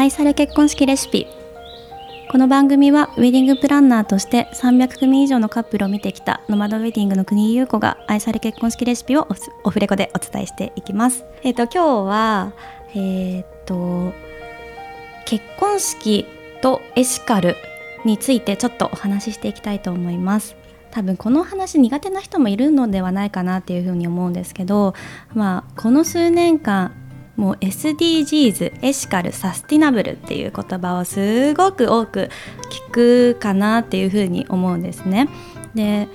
[0.00, 1.26] 愛され結婚式レシピ。
[2.30, 9.28] この番組はウェディングプランナーとして300組以上のカップルを見てきたノマドウェディングの国井優子が愛され結婚式レシピを
[9.62, 11.26] オフレコでお伝えしていきます。
[11.42, 12.54] えっ、ー、と今日は
[12.94, 14.14] えっ、ー、と
[15.26, 16.24] 結婚式
[16.62, 17.56] とエシカル
[18.06, 20.56] についてちょっとお話ししていきたいと思います。
[20.92, 24.94] 多分この話苦手な人もいるのではないかなっていうふうに思うんですけど、
[25.34, 26.94] まあ、この数年間
[27.40, 32.28] もう SDGs エシカルサスティナブルっていう言葉をすごく多く
[32.68, 35.26] 聞くかなっていうふうに思うんですね。
[35.74, 36.06] で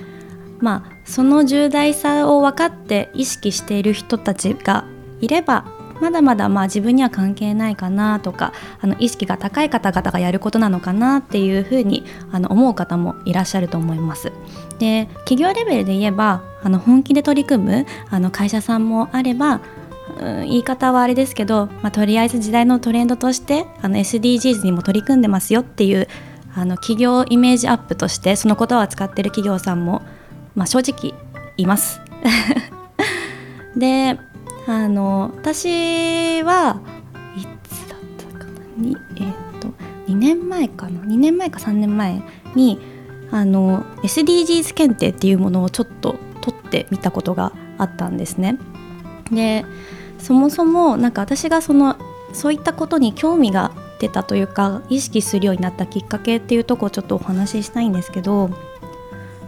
[0.60, 4.84] まあその重大さを分かって意識している人たちが
[5.20, 5.64] いれば
[6.00, 14.30] まだまだまあ自分には関係ないかなとかあの意識が高い方々がやることなのかなっていうふうにあの思う方もいらっしゃると思います。
[14.78, 19.60] で企業レベルで言えばあの本気で取り組むあの会社さんもあれば
[20.20, 26.08] うん、言い方はあれですけど、まあ、とりあえず時代のトレンドとしてあの SDGs にも取り組んでますよっていう
[26.54, 30.02] あの企業イメージアップとしてその言葉を使ってる企業さんも、
[30.54, 31.14] まあ、正直
[31.56, 32.00] います。
[33.76, 34.18] で
[34.66, 36.80] あの私は
[37.36, 37.98] いつだっ
[38.32, 38.82] たかな？
[38.82, 39.68] に、えー、っと
[40.08, 42.22] 2年前かな？2年前か3年前
[42.54, 42.78] に
[43.30, 48.58] あの SDGs 検定っていうものをちょっと取ってみたことがあったんですね。
[49.30, 49.64] で
[50.18, 51.96] そもそもなんか私がその
[52.32, 58.50] そういったことに興味が出たというか意識するようになったきっかけっていうとこをちょっとお話ししたいんですけど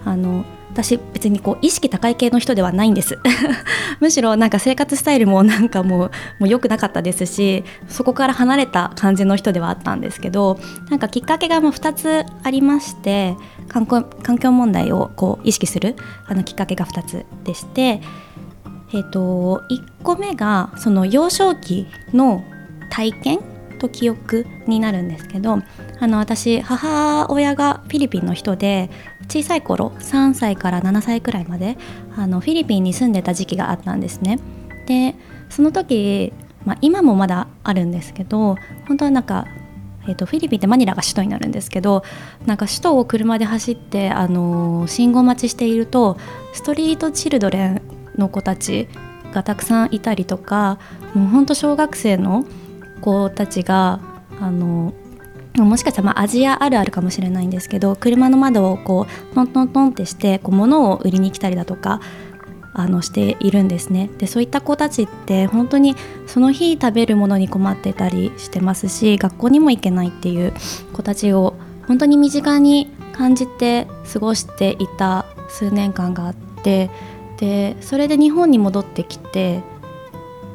[0.05, 3.19] あの私別にこう意識高い系の人ではないんです。
[4.01, 18.01] むしろなんか生活スタイルもなんかもうもう良くなかったですしそこから離れた感じの人ではあったんですけどなんかきっかけがもう2つありまして環境環境問題をこう意識するあのきっかけが2つでして
[18.93, 22.43] えーと、1個目がその幼少期の
[22.91, 23.41] 体験
[23.79, 25.59] と記憶になるんですけど
[26.01, 28.91] あの私母親がフィリピンの人で
[29.29, 31.79] 小さい頃3歳から7歳くらいまで
[32.17, 34.39] あのフィリピンに住んでた時期があったんですね。
[34.87, 35.15] で
[35.49, 36.33] その時、
[36.65, 38.57] まあ、今もまだあるんですけど
[38.87, 39.47] 本当はなんか
[40.07, 42.03] えーと、フィリピンってマニラが首都になるんですけど
[42.47, 46.17] なんか首都を車で走って、あのー、信号待ちしていると
[46.55, 47.83] ストリートチルドレン
[48.19, 48.89] の子たち
[49.33, 50.79] がたくさんいたりとか
[51.15, 52.45] もうほんと小学生の
[53.01, 54.01] 子たちが
[54.41, 54.93] あの
[55.57, 62.01] もしかしたらまアジアあるあるかもしれないんですけど車の窓をこうトントントンってしてこう物を売りに来たりだとか
[62.75, 64.09] あのしているんですね。
[64.19, 65.97] でそういった子たちって本当に
[66.27, 70.53] その日食べるものに困ってたりしてますし学校にも行けないっていう
[70.93, 71.55] 子たちを
[71.89, 76.89] 本当に身近に感じて過ごしていた数年間があって
[77.39, 79.63] でそれで日本に戻ってきて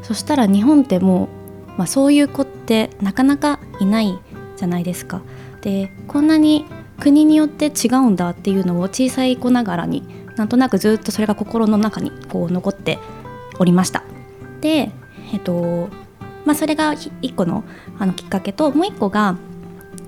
[0.01, 1.29] そしたら日本っても
[1.67, 4.19] う、まあ、そういう子ってなかなかいない
[4.57, 5.21] じゃないですか。
[5.61, 6.65] でこんなに
[6.99, 10.03] 国によって違うんだっていうのを小さい子ながらに
[10.35, 12.99] なんとなくずっとそれが心の中にこう残って
[13.59, 14.03] おりました。
[14.61, 14.91] で、
[15.33, 15.89] えっと
[16.45, 17.63] まあ、それが1個の
[17.97, 19.37] あのきっかけともう1個が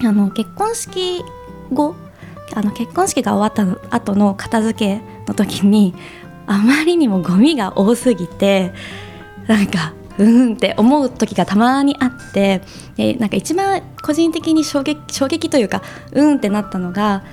[0.04, 1.24] あの結婚式
[1.72, 1.96] 後
[2.54, 5.96] あの結婚式が終わった後の片付けの時に
[6.48, 8.74] あまりにもゴミが多すぎて
[9.48, 12.62] なんかうんって思う時がたまにあって
[12.98, 15.82] えなんか一番個人的に衝撃衝撃というか
[16.14, 17.24] うんってなったのが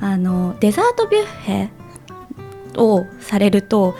[0.00, 3.94] あのデザートビュッフェをされると、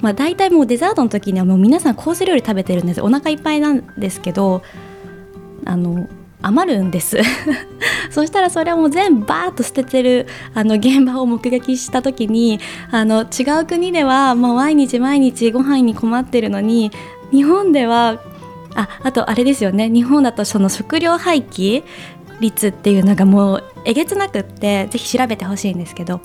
[0.00, 3.00] まあ、大体もうデザートの時にはもう皆さんコース料理食べてるんです。
[3.00, 4.62] お腹いっぱいなんですけど
[5.64, 6.06] あの
[6.42, 7.18] 余るんです。
[8.10, 12.60] そしたらそれをもう全部バーッと捨ててるあの現場を目撃した時に
[12.90, 16.90] あの違う国ではもう毎日毎日ご飯に困ってるのに
[17.32, 18.20] 日本では
[18.74, 19.88] ああとあれですよね。
[19.88, 21.82] 日本だとその食料廃棄
[22.40, 26.20] 率っていうのがもうえげつなくってぜひ調べてほしいんですけど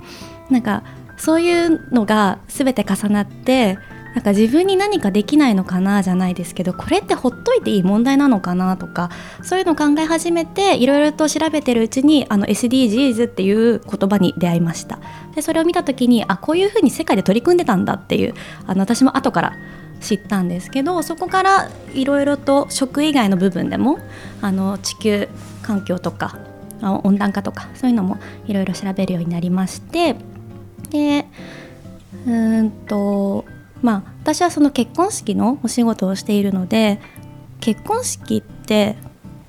[0.50, 0.84] なんか
[1.18, 3.80] そういうのが全て重なって
[4.14, 9.10] なんか自分に何かできないのかなじゃないですけどこれってほっといていい問題なのかなとか
[9.42, 15.00] そういうのを考え始めていろいろと調べてるうちにあの SDGs っていう言葉に出会いました。
[15.36, 18.36] でそれを見た時にあこういうふうに世界で取り組んでたんだっていう
[18.68, 19.54] あの私も後から
[20.00, 23.98] 知ったんですけどそこからいろいろと食以外の部分でも
[24.42, 25.30] あの地球
[25.64, 26.38] 環境とか
[26.82, 30.18] 温暖化とかそういうのもいろいろ調べるようになりまして
[30.92, 31.26] で
[32.28, 33.46] うんと
[33.84, 37.00] まあ私はその結婚式のお仕事をしているので
[37.60, 38.96] 結婚式って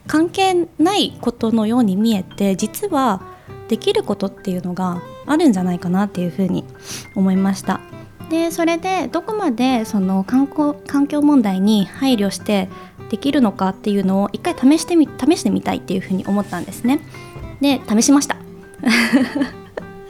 [0.06, 3.22] 関係ないことのように見えて実は
[3.68, 6.64] できることっていうのがあるんじゃないかなっていうふうに
[7.14, 7.80] 思いました。
[8.28, 10.46] でそれでどこまでその環
[10.86, 12.68] 環境問題に配慮して
[13.10, 17.00] できるのかっていうのを一回試してみ試してみたいっていうふうに思ったんですね。
[17.60, 18.36] で試しました。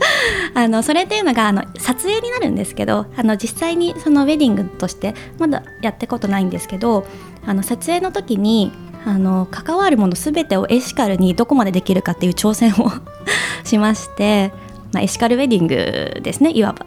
[0.54, 7.06] あのそれっていうのがあの撮影になるんですけどあの実際にそのウェディングとしてまだやったことないんですけど
[7.46, 8.72] あの撮影の時に
[9.04, 12.90] あの関わるもの全てをエシカルにどこまでできるかっていう挑戦を
[13.64, 14.52] しまして、
[14.92, 16.86] まあ、エシカルウェディングですねいわば。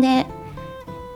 [0.00, 0.26] で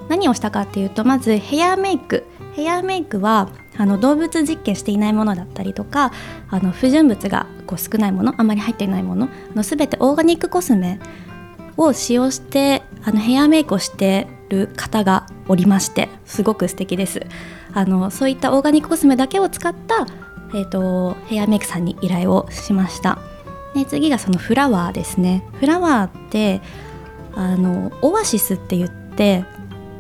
[0.09, 2.25] 何をしたかっていうとまずヘアメイク
[2.55, 6.13] ヘアメイクはあの動物実験していないものだったりとか
[6.49, 11.01] あの不純物がこう少ないものあまり入っていないものあの全てオーガニックコスメ
[11.77, 17.27] を使用してあのヘアメイクをしてる方がおりましてすごく素敵です。
[17.73, 20.07] あのそういったオーガニックコスメだけを使った、
[20.51, 23.19] えーと、ヘアメイクさんに依頼をしました。
[23.75, 25.45] で次がそのフラワーですね。
[25.55, 26.61] フラワーって
[27.35, 29.45] あのオアシスって言って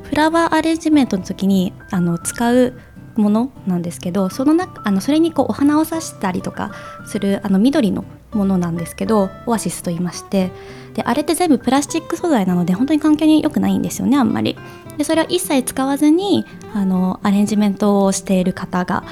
[0.05, 2.75] フラワーアレンジメントの時にあの使う
[3.17, 6.73] ものなんですけどその中あのそれにこうお花を刺したりとか
[7.07, 10.51] するあの緑のものなんですけどオアシスと言いまして
[10.95, 14.57] であれって全部プラスチック素材なので本当に環境に良くないんですよねあんまり。
[14.97, 19.03] でそれを一切使わずにあのアレンジメントをしている方が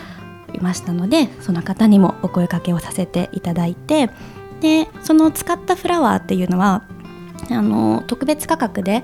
[0.54, 4.10] いましたのでその方にもお声かけをさせていただいて
[4.60, 6.84] でその使ったフラワーっていうのは
[7.50, 9.02] あの特別価格で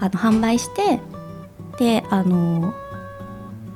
[0.00, 1.00] あの販売して
[1.78, 2.74] であの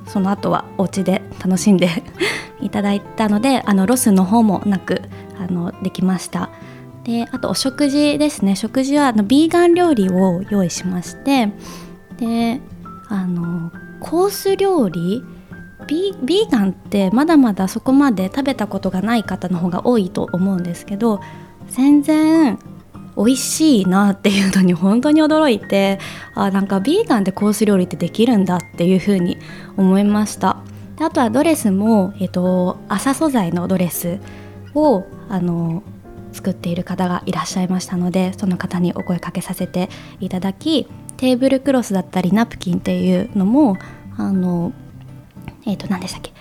[0.07, 1.89] その後はお家で楽しんで
[2.61, 5.01] いただいたのであのロスの方もなく
[5.39, 6.49] あのできました。
[7.03, 8.55] であとお食事ですね。
[8.55, 11.51] 食事はあのビーガン料理を用意しまして
[12.17, 12.61] で
[13.09, 15.23] あのコース料理
[15.87, 21.19] ビビーガンってまだまだそこまで食べたことがない方の方が多いと思うんですけど
[21.69, 22.57] 全然
[23.17, 25.99] 美味しいなっていうのに本当に驚いて
[26.35, 29.37] あなんかビーガンでコース料理ってできるんだっていうふうに
[29.77, 30.57] 思いました。
[30.99, 34.19] あとはドレスも、えっと、麻素材のドレス
[34.75, 35.83] をあの
[36.31, 39.89] 作っている方がいらっしゃいましたのでその方にお声かけさせて
[40.19, 40.87] いただき
[41.17, 43.77] テーブルクロスだったりナプキンっていうのも
[44.17, 44.71] あの
[45.65, 46.31] えっ、と何でしたっけ？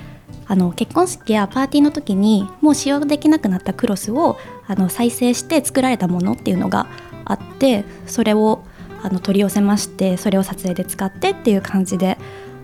[0.53, 6.89] あの結婚式やパーティーの時にもう使用できなくなったクロスをあの再生して作られたものっていうのが
[7.25, 8.63] あってそれを
[9.03, 12.19] あの取り寄せましてそれを撮影で使ってっていう感じで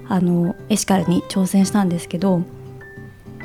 [0.06, 2.42] あのエシカルに挑戦したんですけど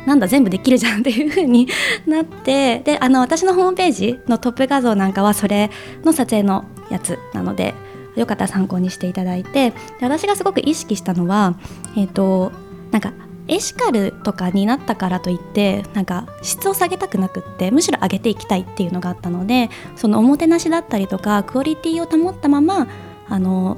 [0.05, 1.69] なんだ全部できるじゃんっていう風に
[2.05, 5.71] なってであの私のホームページのトップ画像なんかはそれ
[6.03, 7.75] の撮影のやつなので
[8.17, 11.55] よかったら参考にしていただいてで私がすごく意識したのは
[11.95, 12.51] えっ、ー、と
[12.91, 13.13] なんか
[13.47, 22.87] エシカルとかになったからといってなんか質を下げたくなくってむしろ上げていきたいっていうのがあったのでそのおもてなしだったりとかクオリティを保ったまま
[23.27, 23.77] あの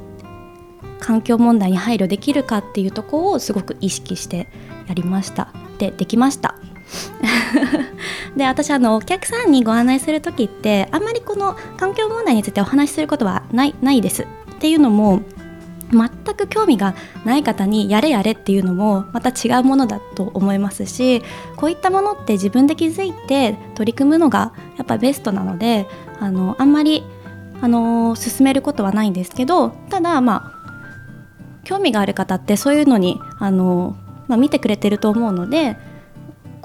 [1.00, 4.48] 環境問題に配慮できるかっていうとこをすごく意識して
[4.88, 5.52] やりました。
[5.78, 6.56] でできました。
[8.38, 14.24] で私あのお客さんにご案内する時ってあんまりこの環境問題についてお話しすることはないないです。
[14.24, 14.28] っ
[14.60, 15.22] ていうのも
[15.92, 16.96] 全く興味が
[17.26, 21.22] ない方にやれやれっていうのもまた違うものだと思いますし
[21.58, 25.88] こういったものって自分で気づいて取り組むのがやっぱベストなので
[26.20, 27.04] あのあんまり
[27.62, 30.56] あの進めることはないんですけどただまあ
[31.63, 35.77] 興味がある方ってそういうのにあの、まあ、見てくれてると思うので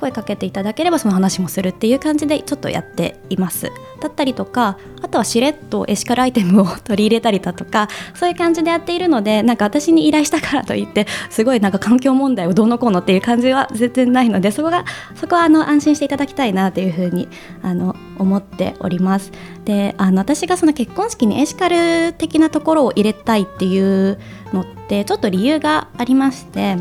[0.00, 3.71] 声かけていただければその話もするっていう感じでちょっとやっています。
[4.00, 17.28] だったりとかあとはしれっとエシカルアイテムを取り入れたりだとかそういう感じでやっているのでなんか私に依頼したからといってすごいなんか環境問題をどうのこうのっていう感じは全然ないのでそこがそこはあの安心していただきたいなというふうに
[17.62, 19.33] あの思っております。
[19.64, 24.19] であの私がその結婚式にエシカル的なところを入れたいっていう
[24.52, 26.76] のってちょっと理由がありまして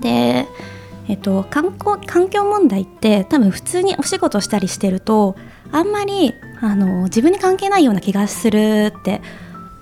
[0.00, 0.46] で
[1.10, 5.34] えっと、環環境問題って多分普通にお仕事したりしてると
[5.72, 9.20] あんまりあの自分に関係ないような気がするって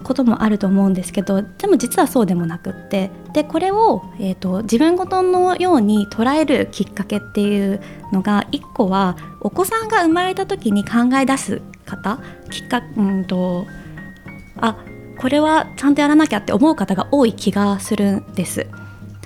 [0.04, 12.20] こともあると思うんですけどでも実はそうでもなくってでこれを、えーと、自分ごとのように捉えるきっかけっていうのが1個はお子さんが生まれた時に考え出す方
[12.50, 13.66] きっかうんと
[14.56, 14.78] あ
[15.18, 18.66] これはちゃんとやらなきゃって思う方が多い気がするんです。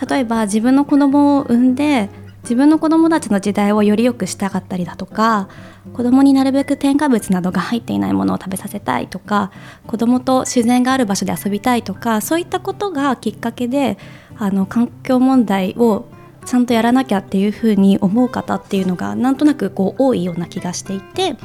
[0.08, 2.10] 例えば自分の子供を産んで
[2.42, 5.48] 自分の子供たちの時代をより良くしたかったりだとか
[5.92, 9.52] 子供になるべく添加物などが入っていないものを食べさせたいとか
[9.86, 13.96] 子供と自然がある場所で遊びたいとかそういったことがきっかけで
[14.36, 16.06] あの環境問題を
[16.44, 21.36] ちゃんとやらなきゃっていうふうに思う方っていうのがなんとなくこう多いような気がしていて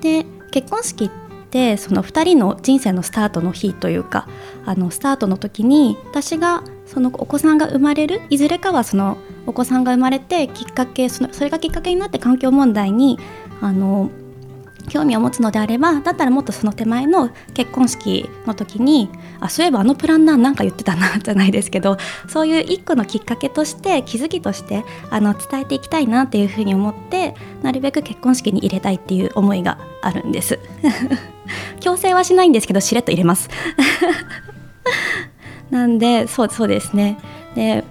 [0.00, 1.10] で結婚式っ
[1.50, 4.26] てその2人の人生のスタートの日というか
[4.64, 13.18] あのスタートの時に私がそのお子さんが生まれるいずれかはそのお子さんが生まれてきっかけそのそれがきっかけになって環境問題に
[13.60, 14.10] あの
[14.88, 30.58] 興味を持つのであればだったらもっとその手前の結婚式の時にあそういえばあのプランナーなんか言ってたなじゃないですけどそういう一個のきっかけとして気づきとしてあの伝えていきたいなっていうふうに思ってなるべく結婚式に入れたいっていう思いがあるんです。
[31.80, 33.48] 強制はしないんですけどしれっと入れます。
[35.78, 37.18] なんでそうそうですね。
[37.54, 37.84] で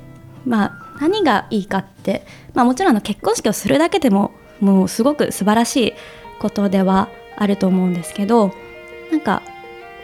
[0.45, 5.93] まあ何がいいかって、まあ、もちろんの結婚式をするだけでももうすごく素晴らしい
[6.39, 8.51] ことではあると思うんですけど
[9.11, 9.43] なんか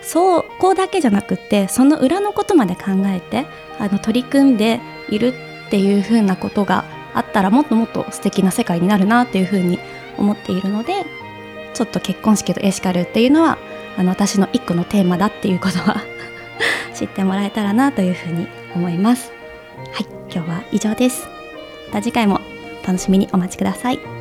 [0.02, 3.48] そうこうだけじゃなくってその裏のことまで考えて
[3.80, 5.34] あの取り組んでいる
[5.68, 9.80] っていう風なことがあったらもっともっと素敵な世界になるなっていう風に
[10.18, 11.06] 思っているので
[11.74, 13.58] ちょっと結婚式とエシカルっていうのは
[13.98, 16.13] あの私の一個のテーマだっていうことは
[17.04, 19.32] 知ってもらえたらなというふうに思います。
[19.92, 21.28] はい今日は以上です。
[21.88, 22.40] また次回も
[22.86, 24.13] 楽しみにお待ちください。